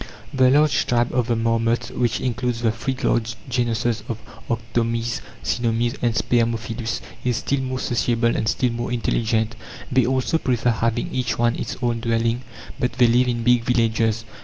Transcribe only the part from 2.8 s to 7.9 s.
large genuses of Arctomys, Cynomys, and Spermophilus, is still more